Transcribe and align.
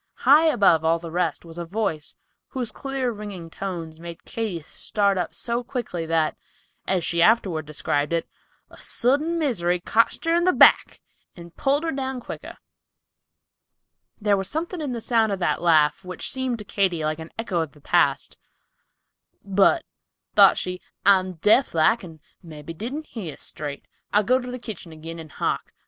High 0.25 0.45
above 0.45 0.83
all 0.83 0.97
the 0.97 1.11
rest 1.11 1.45
was 1.45 1.59
a 1.59 1.63
voice, 1.65 2.15
whose 2.47 2.71
clear, 2.71 3.11
ringing 3.11 3.51
tones 3.51 3.99
made 3.99 4.25
Katy 4.25 4.61
start 4.63 5.15
up 5.15 5.35
so 5.35 5.63
quickly 5.63 6.07
that, 6.07 6.35
as 6.87 7.03
she 7.05 7.21
afterward 7.21 7.67
described 7.67 8.11
it, 8.11 8.27
"a 8.71 8.81
sudden 8.81 9.37
misery 9.37 9.79
cotched 9.79 10.25
her 10.25 10.33
in 10.33 10.43
the 10.43 10.53
back, 10.53 11.01
and 11.35 11.55
pulled 11.55 11.83
her 11.83 11.91
down 11.91 12.19
quicker." 12.19 12.57
There 14.19 14.35
was 14.37 14.49
something 14.49 14.81
in 14.81 14.91
the 14.91 15.01
sound 15.01 15.31
of 15.33 15.37
that 15.37 15.61
laugh, 15.61 16.03
which 16.03 16.31
seemed 16.31 16.57
to 16.57 16.65
Katy 16.65 17.05
like 17.05 17.19
an 17.19 17.29
echo 17.37 17.59
of 17.61 17.73
the 17.73 17.79
past. 17.81 18.37
"But," 19.45 19.83
thought 20.33 20.57
she, 20.57 20.81
"I'm 21.05 21.33
deaf 21.33 21.75
like 21.75 22.03
and 22.03 22.19
mebby 22.41 22.73
didn't 22.73 23.05
hear 23.05 23.37
straight. 23.37 23.85
I'll 24.11 24.23
go 24.23 24.39
to 24.39 24.49
the 24.49 24.57
kitchen 24.57 24.91
agin 24.91 25.19
and 25.19 25.31
hark." 25.31 25.75